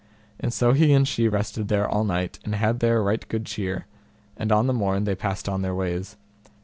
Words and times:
And 0.39 0.51
so 0.51 0.73
he 0.73 0.93
and 0.93 1.07
she 1.07 1.27
rested 1.27 1.67
there 1.67 1.87
all 1.87 2.03
night, 2.03 2.39
and 2.43 2.55
had 2.55 2.79
there 2.79 3.03
right 3.03 3.23
good 3.27 3.45
cheer, 3.45 3.85
and 4.35 4.51
on 4.51 4.65
the 4.65 4.73
morn 4.73 5.03
they 5.03 5.13
passed 5.13 5.47
on 5.47 5.61
their 5.61 5.75
ways. 5.75 6.17